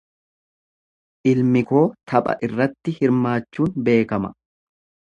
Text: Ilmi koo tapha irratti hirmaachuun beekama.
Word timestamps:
Ilmi 1.33 1.61
koo 1.73 1.85
tapha 2.13 2.37
irratti 2.49 2.97
hirmaachuun 2.99 3.81
beekama. 3.87 4.37